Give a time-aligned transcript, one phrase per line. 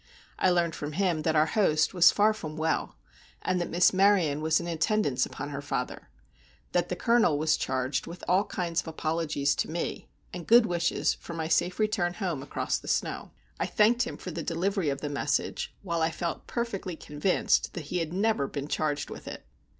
[0.39, 2.95] I learned from him that our host was far from well,
[3.43, 6.09] and that Miss Maryon was in attendance upon her father;
[6.71, 11.13] that the Colonel was charged with all kinds of apologies to me, and good wishes
[11.13, 13.29] for my safe return home across the snow.
[13.59, 17.81] I thanked him for the delivery of the message, while I felt perfectly convinced that
[17.91, 19.45] he had never been charged with it.